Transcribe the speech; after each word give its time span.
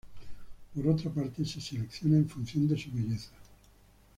Por 0.73 0.87
otra 0.87 1.11
parte, 1.13 1.45
se 1.45 1.61
selecciona 1.61 2.17
en 2.17 2.27
función 2.27 2.67
de 2.67 2.75
su 2.75 2.89
belleza. 2.91 3.29